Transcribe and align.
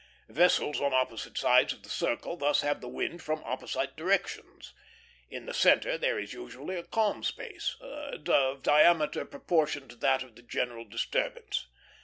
Vessels 0.31 0.81
on 0.81 0.95
opposite 0.95 1.37
sides 1.37 1.73
of 1.73 1.83
the 1.83 1.89
circle 1.91 2.35
thus 2.35 2.61
have 2.61 2.81
the 2.81 2.87
wind 2.89 3.21
from 3.21 3.43
opposite 3.43 3.95
directions. 3.95 4.73
In 5.29 5.45
the 5.45 5.53
centre 5.53 5.95
there 5.95 6.17
is 6.17 6.33
usually 6.33 6.75
a 6.75 6.83
calm 6.87 7.21
space, 7.23 7.75
of 7.79 8.63
diameter 8.63 9.25
proportioned 9.25 9.91
to 9.91 9.95
that 9.97 10.23
of 10.23 10.35
the 10.35 10.41
general 10.41 10.85
disturbance. 10.85 11.67